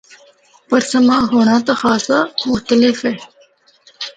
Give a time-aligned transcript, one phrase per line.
[0.67, 2.17] پر ساماں ہونڑا دا خاصا
[2.49, 3.15] مختلف اے۔